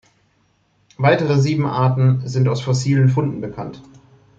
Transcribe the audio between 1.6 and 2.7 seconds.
Arten sind aus